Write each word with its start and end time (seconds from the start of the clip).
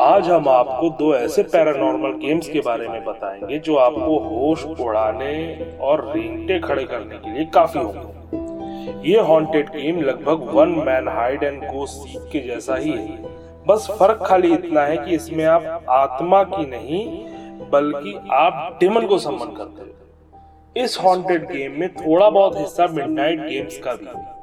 आज 0.00 0.28
हम 0.30 0.48
आपको 0.48 0.88
दो 0.90 1.14
ऐसे 1.14 1.42
पैरानॉर्मल 1.42 2.10
गेम्स 2.10 2.48
के 2.48 2.60
बारे 2.60 2.88
में 2.88 3.04
बताएँगे 3.04 3.58
जो 3.58 3.76
आपको 3.76 4.18
होश 4.18 4.64
उड़ाने 4.64 5.32
और 5.80 6.12
रेंगटे 6.16 6.58
खड़े 6.58 6.84
करने 6.84 7.16
के 7.16 7.32
लिए 7.32 7.44
काफ़ी 7.44 7.80
होंगे। 7.80 9.10
ये 9.10 9.20
हॉन्टेड 9.20 9.68
गेम 9.68 10.00
लगभग 10.00 10.42
one 10.54 10.68
man 10.68 11.08
hide 11.08 11.42
and 11.42 11.64
go 11.64 11.86
seek 11.86 12.28
के 12.32 12.40
जैसा 12.40 12.76
ही 12.76 12.90
है। 12.90 13.22
बस 13.66 13.88
फ़र्क 13.98 14.22
खाली 14.26 14.52
इतना 14.52 14.80
है 14.80 14.96
कि 14.96 15.14
इसमें 15.14 15.44
आप 15.44 15.84
आत्मा 15.88 16.42
की 16.42 16.66
नहीं, 16.66 17.24
बल्कि 17.70 18.28
आप 18.32 18.78
डेमन 18.80 19.06
को 19.06 19.18
सम्मान 19.18 19.48
करते 19.48 19.82
हो। 19.82 20.84
इस 20.84 20.98
हॉन्टेड 21.04 21.44
गेम 21.44 21.80
में 21.80 21.94
थोड़ा 21.94 22.30
बहुत 22.30 22.58
हिस्सा 22.58 22.86
मिडनाइट 22.86 23.40
गेम्स 23.40 23.78
का 23.78 23.94
भी 23.94 24.06
है। 24.06 24.38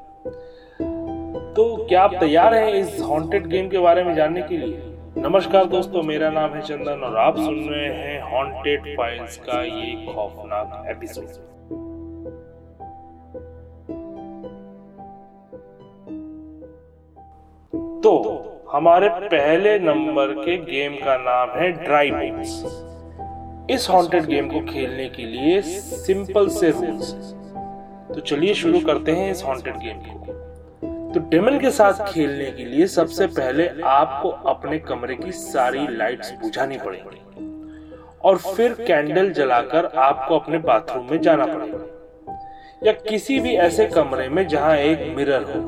तो 1.54 1.86
क्या 1.90 2.02
आप 2.02 2.16
तैयार 2.20 2.54
हैं 2.54 2.74
इस 2.74 3.02
हॉन्टेड 3.02 3.48
गेम 3.48 3.70
के 3.70 3.78
बारे 3.78 4.04
में 4.04 4.16
जानने 4.16 4.42
के 4.42 4.58
लिए? 4.58 4.95
नमस्कार 5.18 5.66
दोस्तों, 5.66 6.04
मेरा 6.04 6.30
नाम 6.30 6.50
है 6.50 6.62
चंदन 6.62 7.00
और 7.04 7.18
आप 7.18 7.36
सुन 7.36 7.60
रहे 7.60 7.86
हैं 7.86 8.22
हॉन्टेड 8.22 8.98
फाइल्स 8.98 9.38
का 9.38 9.62
ये 9.62 10.14
खौफनाक 10.14 10.88
एपिसोड 10.90 11.26
तो 18.02 18.44
हमारे 18.72 19.10
पहले 19.10 19.80
नंबर 19.80 20.28
के 20.28 20.58
गेम 20.58 20.96
का 20.96 21.18
नाम 21.18 21.60
है 21.60 21.72
ड्राई 21.72 22.12
बोट्स 22.12 22.64
इस 23.70 23.88
हॉन्टेड 23.90 24.26
गेम 24.26 24.48
को 24.48 24.60
खेलने 24.74 25.10
के 25.10 25.24
लिए 25.24 25.62
सिंपल 25.62 26.48
से 26.48 26.70
रूल्स 26.70 27.14
तो 28.16 28.20
चलिए 28.20 28.54
शुरू 28.54 28.80
करते 28.80 29.12
हैं 29.12 29.32
इस 29.32 29.44
हॉन्टेड 29.46 29.76
गेम 29.76 29.98
को। 29.98 30.55
तो 31.16 31.22
डेमन 31.22 31.60
के 31.60 31.70
साथ 31.72 32.14
खेलने 32.14 32.46
के 32.52 32.66
लिए 32.66 32.88
सबसे 32.88 33.28
पहले 33.28 33.70
आपको 33.84 34.30
अपने 34.30 34.80
कमरे 34.80 35.16
की 35.16 35.32
सारी 35.32 35.88
लाइट्स 35.88 36.32
बुझानी 36.32 36.78
पड़ेगी। 36.78 37.22
और 38.24 38.38
फिर 38.38 38.74
कैंडल 38.74 39.30
जलाकर 39.30 39.86
आपको 39.86 40.40
अपने 40.40 40.58
बाथरूम 40.58 41.08
में 41.12 41.22
जाना 41.22 41.46
पड़ेगा। 41.46 41.80
या 42.86 42.92
किसी 42.92 43.40
भी 43.40 43.56
ऐसे 43.56 43.86
कमरे 43.86 44.30
में 44.30 44.48
जहाँ 44.48 44.76
एक 44.78 45.16
मिरर 45.18 45.44
हो। 45.44 45.62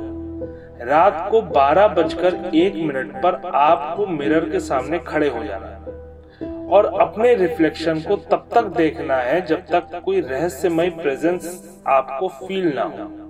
रात 0.85 1.27
को 1.31 1.41
बारह 1.41 1.87
बजकर 1.87 2.35
एक 2.55 2.75
मिनट 2.75 3.15
पर 3.23 3.51
आपको 3.55 4.07
मिरर 4.07 4.49
के 4.49 4.59
सामने 4.59 4.99
खड़े 4.99 5.29
हो 5.29 5.43
जाना 5.43 5.67
है। 5.67 6.67
और 6.67 6.85
अपने 7.01 7.33
रिफ्लेक्शन 7.35 7.99
को 7.99 8.15
तब 8.15 8.47
तक 8.53 8.63
देखना 8.63 9.15
है 9.15 9.45
जब 9.45 9.59
तक 9.59 10.01
कोई 10.05 10.21
रहस्यमय 10.21 10.89
प्रेजेंस 10.89 11.79
आपको 11.87 12.27
फील 12.27 12.73
ना 12.75 12.83
हो। 12.83 13.27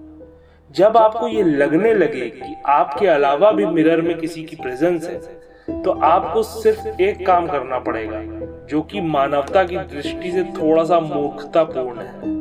जब 0.71 0.97
आपको 0.97 1.27
ये 1.27 1.43
लगने 1.43 1.93
लगे 1.93 2.29
कि 2.29 2.55
आपके 2.65 3.07
अलावा 3.07 3.51
भी 3.51 3.65
मिरर 3.65 4.01
में 4.01 4.17
किसी 4.17 4.43
की 4.43 4.55
प्रेजेंस 4.55 5.07
है 5.07 5.81
तो 5.81 5.91
आपको 5.91 6.43
सिर्फ़ 6.43 7.01
एक 7.01 7.25
काम 7.27 7.47
करना 7.47 7.79
पड़ेगा, 7.79 8.21
जो 8.65 8.81
कि 8.81 9.01
मानवता 9.01 9.63
की 9.63 9.77
दृष्टि 9.77 10.31
से 10.31 10.43
थोड़ा 10.43 10.83
सा 10.83 10.99
मूर्खतापूर्ण 10.99 12.01
है। 12.01 12.35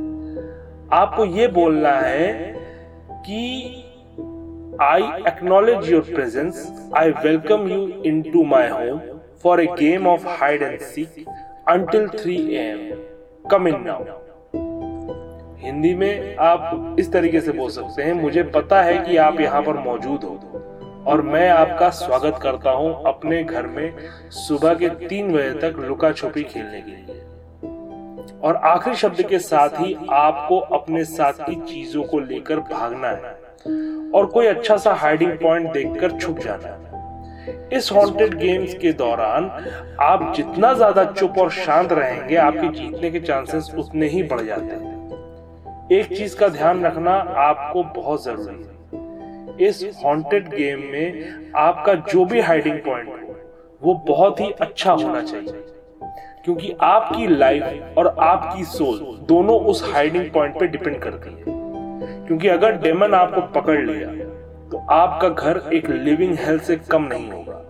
आपको 0.93 1.25
ये 1.25 1.49
बोलना 1.49 1.93
है 1.93 2.33
कि 3.13 3.67
I 4.83 5.03
acknowledge 5.03 5.93
your 5.93 6.03
presence 6.03 6.89
I 6.97 7.11
welcome 7.11 7.69
you 7.69 8.03
in 8.03 8.23
to 8.23 8.45
my 8.45 8.69
home 8.69 9.01
for 9.43 9.61
a 9.61 9.67
game 9.67 10.07
of 10.07 10.29
hide 10.29 10.63
and 10.63 10.79
seek 10.79 11.25
until 11.69 12.09
three 12.09 12.55
AM 12.55 12.91
come 13.51 13.69
in 13.69 13.83
now 13.87 14.05
Hindi 15.67 15.95
में 15.95 16.37
आप 16.39 16.97
इस 17.01 17.13
तरीके 17.13 17.41
से 17.41 17.53
बोल 17.53 17.71
सकते 17.71 18.03
हैं, 18.03 18.13
मुझे 18.15 18.43
पता 18.55 18.83
है 18.83 18.99
कि 18.99 19.17
आप 19.19 19.41
यहाँ 19.41 19.63
पर 19.63 19.79
मौजूद 19.85 20.25
हो। 20.25 20.63
और 21.07 21.23
मैं 21.23 21.49
आपका 21.51 21.89
स्वागत 21.91 22.39
करता 22.43 22.71
हूँ 22.71 23.03
अपने 23.07 23.43
घर 23.45 23.67
में 23.67 23.93
सुबह 24.39 24.75
के 24.75 24.89
तीन 25.01 25.33
बजे 25.33 25.53
तक 25.61 25.79
लुका 25.79 26.13
छुपी 26.13 26.43
खेलने 26.45 26.81
के 26.81 26.91
लिए। 26.91 27.21
और 28.41 28.57
आखिरी 28.65 28.97
शब्द 28.97 29.23
के 29.23 29.39
साथ 29.39 29.81
ही 29.81 29.97
आपको 30.13 30.59
अपने 30.77 31.05
साथ 31.05 31.45
की 31.45 31.55
चीज़ों 31.65 32.03
को 32.05 32.21
लेकर 32.21 32.61
भागना 32.73 33.09
है। 33.09 33.35
और 34.13 34.27
कोई 34.27 34.47
अच्छा 34.47 34.77
सा 34.77 34.93
हाइडिंग 34.95 35.33
पॉइंट 35.39 35.73
देखकर 35.73 36.19
छुप 36.19 36.39
जाना 36.39 36.69
है। 36.69 36.85
इस 37.73 37.91
हॉन्टेड 37.93 38.35
गेम्स 38.35 38.75
के 38.75 38.93
दौरान 38.95 39.51
आप 40.03 40.33
जितना 40.37 40.73
ज़्यादा 40.75 41.05
चुप 41.13 41.39
और 41.39 41.51
शांत 41.53 41.93
रहेंगे, 41.93 42.37
आपके 42.37 42.69
जीतने 42.71 43.11
के 43.11 43.21
चांसेस 43.21 43.73
उतने 43.79 44.09
ही 44.09 44.23
बढ़ 44.25 44.41
जाते 44.41 44.75
हैं। 44.75 44.96
एक 45.93 46.07
चीज़ 46.09 46.37
का 46.37 46.49
ध्यान 46.49 46.85
रखना 46.85 47.13
आपको 47.41 47.83
बहुत 47.97 48.25
ज़रूरी 48.25 48.63
है। 48.63 49.69
इस 49.69 50.01
हॉन्टेड 50.05 50.49
गेम 50.49 50.81
में 50.83 51.53
आपका 51.57 51.95
जो 51.95 52.25
भी 52.25 52.41
हाइडिंग 52.41 52.79
पॉइंट 52.79 53.09
हो, 53.09 53.35
वो 53.83 53.95
बहुत 54.09 54.41
ही 54.41 54.51
अच्छा 54.51 54.93
होना 54.93 55.21
चाहिए। 55.23 55.65
क्योंकि 56.45 56.75
आपकी 56.81 57.27
लाइफ 57.27 57.99
और 57.99 58.15
आपकी 58.21 58.65
सोल 58.65 58.99
दोनों 59.29 59.59
उस 59.61 59.83
हाइडिंग 59.95 60.31
पॉइंट 60.31 60.59
पे 60.61 60.67
डिपेंड 60.67 60.99
करती 60.99 61.31
है। 61.31 61.55
क्योंकि 62.27 62.49
अगर 62.49 62.77
डेमन 62.77 63.15
आपको 63.15 63.41
पकड़ 63.61 63.81
लिया 63.81 64.09
तो 64.71 64.79
आपका 64.91 65.29
घर 65.29 65.63
एक 65.73 65.91
लिविंग 65.91 66.37
हेल्थ 66.39 66.63
से 66.63 66.77
कम 66.91 67.03
नहीं 67.03 67.31
होगा 67.31 67.63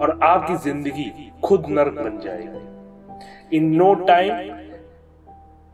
और 0.00 0.18
आपकी 0.22 0.56
ज़िंदगी 0.64 1.32
खुद 1.44 1.64
नर्क 1.68 1.92
बन 1.94 2.20
जाएगी। 2.24 3.56
इन 3.56 3.74
नो 3.76 3.92
टाइम 3.94 4.32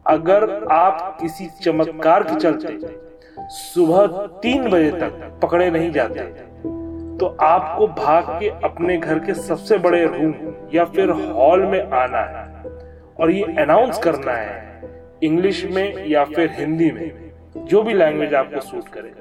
अगर 0.07 0.65
आप 0.65 1.19
किसी 1.21 1.47
चमत्कार 1.47 2.23
के 2.23 2.37
चलते 2.41 2.79
सुबह 3.49 4.27
तीन 4.43 4.71
बजे 4.71 4.91
तक 4.91 5.41
पकड़े 5.43 5.71
नहीं 5.71 5.91
जाते 5.93 6.21
तो 7.19 7.37
आपको 7.41 7.87
भाग 7.87 8.25
के 8.41 8.49
अपने 8.49 8.97
घर 8.97 9.19
के 9.19 9.35
सबसे 9.35 9.79
बड़े 9.79 10.05
रूम 10.07 10.35
या 10.75 10.85
फिर 10.85 11.11
हॉल 11.11 11.67
में 11.67 11.91
आना 11.91 12.19
है 12.19 12.63
और 13.21 13.31
ये 13.31 13.45
अनाउंस 13.59 13.99
करना 13.99 14.33
है 14.33 14.73
इंग्लिश 15.23 15.65
में 15.65 16.07
या 16.07 16.25
फिर 16.25 16.51
हिंदी 16.53 16.91
में, 16.91 17.31
जो 17.57 17.83
भी 17.83 17.95
लैंग्वेज 17.95 18.35
आपको 18.35 18.61
सूट 18.61 18.89
करे, 18.89 19.13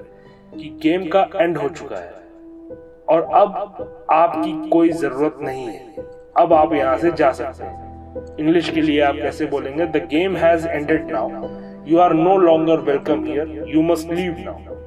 कि 0.58 0.80
गेम 0.82 1.10
का 1.10 1.28
एंड 1.36 1.58
हो 1.58 1.70
चुका 1.70 1.96
है। 1.96 2.14
और 3.10 3.22
अब 3.34 3.52
आपकी 4.12 4.70
कोई 4.70 4.90
ज़रूरत 4.90 5.38
नहीं 5.42 5.66
है। 5.66 5.96
अब 6.38 6.54
आप 6.54 6.74
यहाँ 6.74 6.98
से 6.98 7.12
जा 7.12 7.32
सकते 7.32 7.64
हैं। 7.64 7.91
इंग्लिश 8.18 8.70
के 8.70 8.82
लिए 8.82 9.02
आप 9.02 9.16
कैसे 9.16 9.46
बोलेंगे? 9.46 9.86
The 9.86 9.98
game 10.12 10.36
has 10.36 10.68
ended 10.68 11.12
now 11.12 11.30
you 11.88 12.00
are 12.00 12.14
no 12.14 12.38
longer 12.38 12.78
welcome 12.78 13.24
here 13.26 13.64
you 13.68 13.82
must 13.82 14.12
leave 14.12 14.36
now 14.38 14.80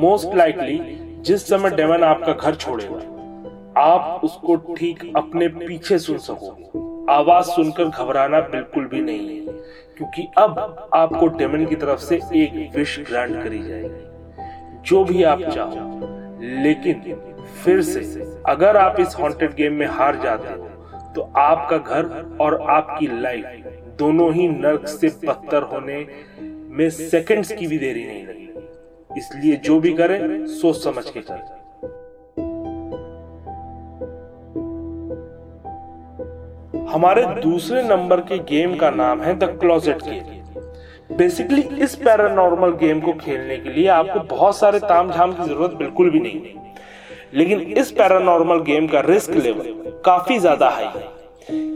most 0.00 0.34
likely 0.34 0.78
जिस 1.20 1.48
समय 1.48 1.70
डेमन 1.70 2.02
आपका 2.02 2.32
घर 2.32 2.54
छोड़ेगा 2.54 3.80
आप 3.80 4.20
उसको 4.24 4.56
ठीक 4.56 5.12
अपने 5.16 5.48
पीछे 5.48 5.98
सुन 5.98 6.18
सको। 6.18 7.06
आवाज़ 7.10 7.46
सुनकर 7.46 7.84
घबराना 7.84 8.40
बिल्कुल 8.40 8.84
भी 8.84 9.00
नहीं 9.00 9.28
है 9.28 9.52
क्योंकि 9.96 10.28
अब 10.38 10.90
आपको 10.94 11.26
डेमन 11.26 11.64
की 11.66 11.74
तरफ़ 11.74 11.98
से 11.98 12.16
एक 12.16 12.72
विश 12.76 12.98
ग्रांट 13.08 13.42
करी 13.44 13.58
जाएगी। 13.58 14.82
जो 14.86 15.04
भी 15.04 15.22
आप 15.22 15.42
चाहो। 15.42 15.98
लेकिन 16.62 17.14
फिर 17.64 17.80
से, 17.82 18.00
अगर 18.48 18.76
आप 18.76 19.00
इस 19.00 19.16
हॉन्टेड 19.20 19.54
गेम 19.54 19.72
में 19.72 19.86
हार 19.86 20.16
जाते 20.16 20.48
हो 20.48 20.68
तो 21.14 21.22
आपका 21.36 21.76
घर 21.78 22.36
और 22.40 22.60
आपकी 22.70 23.06
लाइफ 23.20 23.78
दोनों 23.98 24.32
ही 24.34 24.48
नर्क 24.48 24.86
से 24.88 25.08
बदतर 25.26 25.62
होने 25.62 26.06
में 26.70 26.88
सेकंड्स 26.90 27.52
की 27.52 27.66
भी 27.66 27.78
देरी 27.78 28.04
नहीं। 28.06 28.26
लगी 28.26 29.18
इसलिए 29.18 29.56
जो 29.56 29.78
भी 29.80 29.92
करें, 29.92 30.46
सोच 30.46 30.76
समझ 30.76 31.04
के 31.10 31.20
करें। 31.20 31.58
हमारे 36.88 37.24
दूसरे 37.42 37.82
नंबर 37.82 38.20
के 38.20 38.38
गेम 38.46 38.76
का 38.76 38.90
नाम 38.90 39.20
है 39.22 39.34
द 39.38 39.44
क्लोजेट 39.60 40.02
गेम 40.02 41.16
बेसिकली 41.16 41.62
इस 41.82 41.94
पैरानॉर्मल 41.96 42.70
गेम 42.76 43.00
को 43.00 43.12
खेलने 43.12 43.56
के 43.56 43.70
लिए 43.70 43.86
आपको 43.88 44.20
बहुत 44.26 44.56
सारे 44.56 44.78
तामझाम 44.78 45.32
की 45.32 45.42
ज़रूरत 45.42 45.70
बिल्कुल 45.70 46.10
भी 46.10 46.20
नहीं। 46.20 46.40
लेकिन 47.32 47.60
इस 47.78 47.90
पैरानॉर्मल 47.92 48.60
गेम 48.62 48.86
का 48.86 49.00
रिस्क 49.02 49.30
लेवल 49.32 50.00
काफ़ी 50.04 50.38
ज़्यादा 50.38 50.68
हाई 50.70 50.84
है। 50.86 51.08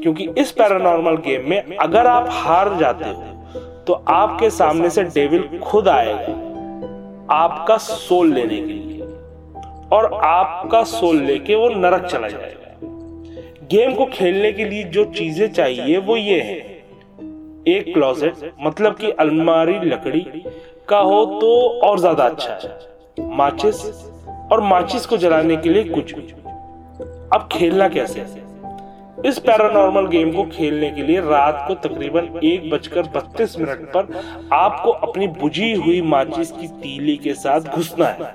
क्योंकि 0.02 0.28
इस 0.38 0.50
पैरानॉर्मल 0.52 1.16
गेम 1.18 1.48
में 1.50 1.76
अगर 1.76 2.06
आप 2.06 2.28
हार 2.32 2.74
जाते 2.78 3.04
हो 3.04 3.32
तो 3.86 3.92
आपके 4.10 4.50
सामने 4.52 4.90
से 4.90 5.02
डेविल 5.04 5.58
खुद 5.60 5.88
आएगा 5.88 7.34
आपका 7.34 7.76
सोल 7.78 8.32
लेने 8.32 8.56
के 8.56 8.62
लिए। 8.64 9.06
और 9.92 10.12
आपका 10.24 10.82
सोल 10.84 11.20
लेके 11.22 11.54
वो 11.54 11.68
नरक 11.70 12.06
चला 12.06 12.28
जाएगा। 12.28 12.60
गेम 13.70 13.94
को 13.94 14.06
खेलने 14.06 14.52
के 14.52 14.64
लिए 14.64 14.82
जो 14.86 15.04
चीज़ें 15.12 15.52
चाहिए 15.52 15.98
वो 15.98 16.16
ये 16.16 16.40
है। 16.40 16.56
एक 17.68 17.92
क्लोजेट 17.94 18.52
मतलब 18.60 18.96
कि 18.96 19.10
अलमारी 19.10 19.78
लकड़ी 19.80 20.20
का 20.88 20.98
हो 21.00 21.24
तो 21.40 21.52
और 21.80 21.98
ज़्यादा 21.98 22.24
अच्छा 22.24 22.52
है। 22.54 23.36
माचिस 23.36 23.82
और 24.54 24.60
माचिस 24.60 25.06
को 25.06 25.16
जलाने 25.16 25.56
के 25.56 25.68
लिए 25.68 25.84
कुछ। 25.84 26.14
अब 27.34 27.48
खेलना 27.52 27.88
कैसे? 27.88 28.20
इस 29.26 29.38
पैरानॉर्मल 29.38 30.06
गेम 30.06 30.30
को 30.32 30.44
खेलने 30.44 30.90
के 30.90 31.02
लिए 31.02 31.20
रात 31.20 31.64
को 31.68 31.74
तकरीबन 31.88 32.40
एक 32.44 32.70
बजकर 32.70 33.02
बत्तीस 33.02 33.58
मिनट 33.58 33.80
पर 33.96 34.22
आपको 34.52 34.90
अपनी 34.90 35.26
बुझी 35.26 35.72
हुई 35.74 36.00
माचिस 36.02 36.52
की 36.52 36.68
तीली 36.68 37.16
के 37.16 37.34
साथ 37.34 37.60
घुसना 37.60 38.06
है 38.06 38.32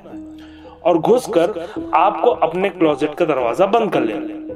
और 0.83 0.97
घुसकर 0.97 1.49
आपको 1.93 2.31
अपने 2.47 2.69
क्लोजेट 2.69 3.15
का 3.15 3.25
दरवाज़ा 3.25 3.65
बंद 3.65 3.91
कर 3.93 4.01
लेना 4.01 4.55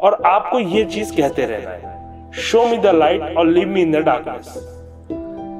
और 0.00 0.22
आपको 0.26 0.58
ये 0.58 0.84
चीज़ 0.84 1.16
कहते 1.16 1.46
रहना 1.46 1.70
है 1.70 2.32
शो 2.32 2.66
मी 2.66 2.78
द 2.78 2.86
लाइट 2.86 3.36
और 3.36 3.46
leave 3.46 3.68
me 3.68 3.82
in 3.82 3.92
the 3.92 3.96
darkness 3.96 4.54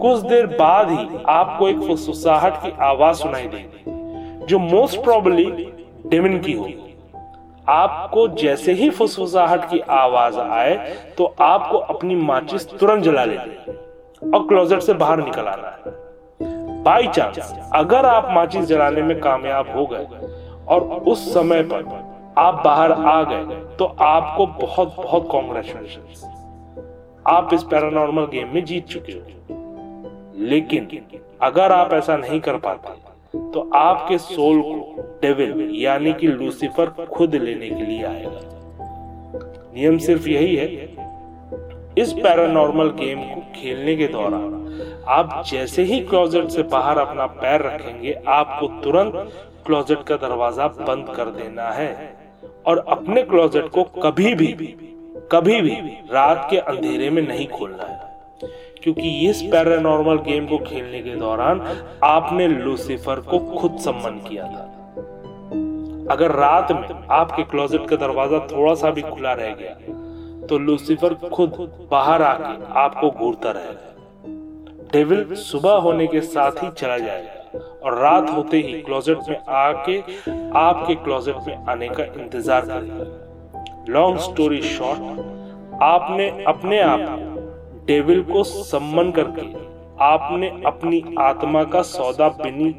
कुछ 0.03 0.19
देर 0.19 0.47
बाद 0.47 0.91
ही 0.91 1.25
आपको 1.29 1.69
एक 1.69 1.81
फुसफुसाहट 1.81 2.63
की 2.63 2.73
आवाज़ 2.81 3.17
सुनाई 3.17 3.47
देगी। 3.47 4.00
जो 4.49 4.59
मोस्ट 4.59 5.05
प्रोबेबली 5.05 5.73
डेमिन 6.07 6.39
की 6.41 6.53
होगी 6.53 6.75
आपको 7.69 8.29
जैसे 8.29 8.73
ही 8.73 8.91
फुसफुसाहट 8.91 9.71
की 9.71 9.81
आवाज़ 9.81 10.39
आए 10.39 10.77
तो 11.19 11.35
आपको 11.41 11.79
अपनी 11.79 12.15
माचिस 12.15 12.71
तुरंत 12.71 13.05
जला 13.05 13.25
लेनी 13.25 13.73
और 14.31 14.47
क्लोजेट 14.47 14.81
से 14.81 14.95
बाहर 14.95 15.25
निकल 15.25 15.47
आना 15.47 15.69
है। 15.69 16.83
बाई 16.83 17.07
चांस 17.07 17.55
अगर 17.75 18.07
आप 18.07 18.29
माचिस 18.31 18.65
जलाने 18.65 19.03
में 19.03 19.21
कामयाब 19.21 19.77
हो 19.77 19.87
गए 19.87 20.07
और 20.69 20.81
उस 20.83 21.35
समय 21.35 21.63
पर 21.63 21.85
आप 22.39 22.63
बाहर 22.65 22.93
आ 22.93 23.23
गए 23.23 23.55
तो 23.77 23.85
आपको 23.85 24.47
बहुत 24.47 24.97
बहुत 24.97 25.29
कॉन्ग्रेचुलेशन 25.31 26.03
आप 27.27 27.55
इस 27.55 27.63
पैरानॉर्मल 27.63 28.23
गेम 28.23 28.55
में 28.55 28.65
जीत 28.65 28.87
चुके 28.87 29.13
हो। 29.13 29.23
लेकिन 30.37 31.03
अगर 31.43 31.73
आप 31.73 31.93
ऐसा 31.93 32.17
नहीं 32.17 32.41
कर 32.41 32.57
पाते 32.57 33.10
तो 33.35 33.69
आपके 33.75 34.19
सोल 34.19 34.61
को 34.63 35.03
डेविल, 35.23 35.71
यानी 35.75 36.13
कि 36.13 36.27
लूसीफर, 36.27 36.91
खुद 37.07 37.35
लेने 37.35 37.69
के 37.71 37.85
लिए 37.85 38.05
आएगा। 38.05 38.41
नियम 39.75 39.99
सिर्फ़ 39.99 40.29
यही 40.29 40.57
है, 40.57 40.67
इस 41.99 42.13
पैरानॉर्मल 42.13 42.91
गेम 42.91 43.23
को 43.25 43.41
खेलने 43.55 43.97
के 43.97 44.07
दौरान 44.09 44.59
आप 45.09 45.43
जैसे 45.47 45.83
ही 45.83 46.01
क्लोजेट 46.01 46.49
से 46.49 46.63
बाहर 46.63 46.99
अपना 46.99 47.27
पैर 47.27 47.63
रखेंगे, 47.63 48.13
आपको 48.29 48.67
तुरंत 48.83 49.33
क्लोजेट 49.67 50.03
का 50.03 50.17
दरवाज़ा 50.17 50.67
बंद 50.69 51.15
कर 51.17 51.31
देना 51.33 51.71
है 51.71 52.15
और 52.67 52.85
अपने 52.89 53.23
क्लोजेट 53.23 53.69
को 53.69 53.85
कभी 54.03 54.35
भी 54.35 54.47
कभी 55.33 55.61
भी 55.61 55.75
रात 56.13 56.47
के 56.51 56.57
अंधेरे 56.59 57.11
में 57.11 57.23
नहीं 57.23 57.47
खोलना 57.49 57.85
है। 57.85 58.10
क्योंकि 58.85 59.09
इस 59.29 59.43
पैरानॉर्मल 59.43 60.19
गेम 60.23 60.47
को 60.47 60.59
खेलने 60.59 61.01
के 61.03 61.15
दौरान 61.17 61.61
आपने 62.05 62.47
लूसीफर 62.49 63.21
को 63.31 63.39
खुद 63.51 63.77
सम्मान 63.79 64.19
किया 64.29 64.45
था। 64.45 64.67
अगर 66.11 66.33
रात 66.33 66.73
में 66.73 66.89
आपके 67.13 67.43
क्लोजेट 67.43 67.89
का 67.89 67.97
दरवाज़ा 67.97 68.39
थोड़ा 68.53 68.75
सा 68.75 68.91
भी 68.91 69.03
खुला 69.03 69.33
रह 69.33 69.55
गया 69.55 70.47
तो 70.47 70.59
लूसीफर 70.59 71.15
खुद 71.27 71.53
बाहर 71.91 72.23
आके 72.23 72.73
आपको 72.81 73.11
घूरता 73.11 73.51
रहेगा। 73.51 74.89
डेविल 74.93 75.35
सुबह 75.37 75.75
होने 75.79 76.07
के 76.07 76.21
साथ 76.21 76.63
ही 76.63 76.71
चला 76.79 76.99
जाएगा 76.99 77.59
और 77.85 77.99
रात 77.99 78.31
होते 78.31 78.57
ही 78.59 78.81
क्लोजेट 78.83 79.29
में 79.29 79.37
आके 79.59 79.99
आपके 80.59 80.95
क्लोजेट 80.95 81.37
में 81.47 81.67
आने 81.69 81.89
का 81.89 82.05
इंतज़ार 82.05 82.67
करेगा 82.67 83.93
लॉन्ग 83.93 84.19
स्टोरी 84.21 84.63
शॉर्ट 84.63 85.81
आपने 85.83 86.29
अपने 86.45 86.81
आप 86.81 87.01
डेविल 87.91 88.23
को 88.23 88.43
सम्मन 88.45 89.11
करके 89.11 89.47
आपने 90.05 90.49
अपनी 90.67 91.03
आत्मा 91.21 91.63
का 91.65 91.83
सौदा 91.85 92.29
बिनी 92.37 92.73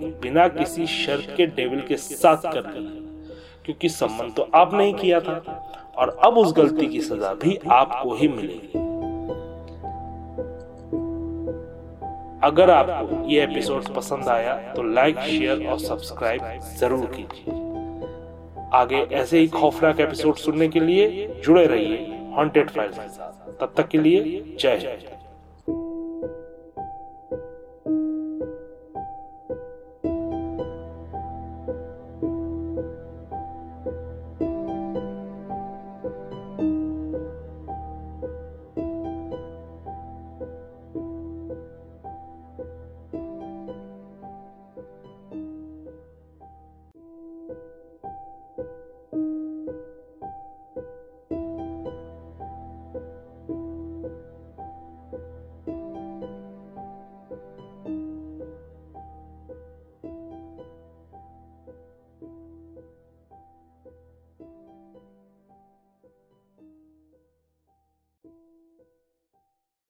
किसी 0.57 0.85
शर्त 0.87 1.33
के 1.37 1.45
डेविल 1.47 1.81
के 1.87 1.97
साथ 1.97 2.51
कर 2.53 2.61
दिया। 2.63 2.99
क्योंकि 3.65 3.89
सम्मन 3.89 4.29
तो 4.29 4.47
आप 4.55 4.73
नहीं 4.73 4.93
किया 4.93 5.19
था, 5.19 5.33
और 5.97 6.09
अब 6.25 6.37
उस 6.37 6.53
गलती 6.57 6.85
की 6.87 7.01
सजा 7.01 7.33
भी 7.33 7.57
आपको 7.71 8.15
ही 8.15 8.27
मिलेगी। 8.27 8.79
अगर 12.43 12.69
आपको 12.69 13.27
ये 13.29 13.43
एपिसोड 13.43 13.93
पसंद 13.95 14.27
आया 14.29 14.55
तो 14.73 14.83
लाइक 14.83 15.19
शेयर 15.19 15.67
और 15.67 15.79
सब्सक्राइब 15.79 16.41
ज़रूर 16.79 17.05
कीजिए। 17.15 17.59
आगे 18.73 19.01
ऐसे 19.15 19.39
ही 19.39 19.47
खौफनाक 19.49 19.99
एपिसोड 19.99 20.35
सुनने 20.37 20.67
के 20.67 20.79
लिए 20.79 21.27
जुड़े 21.45 21.65
रहिए। 21.65 21.97
हॉन्टेड 22.37 22.69
फाइल्स 22.69 23.19
तब 23.61 23.73
तक 23.77 23.87
के 23.87 23.97
लिए 23.97 24.41
जय 24.59 24.77
जय 24.77 25.17